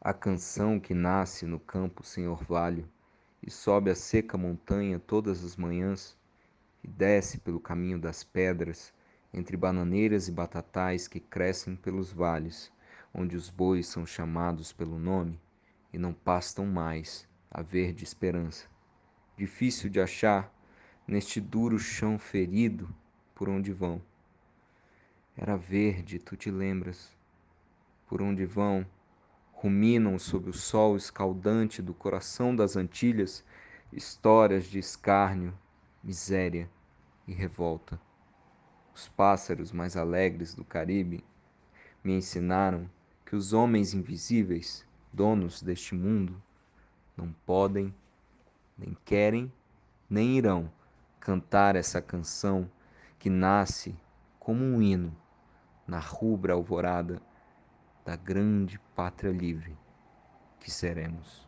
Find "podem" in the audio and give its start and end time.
47.44-47.92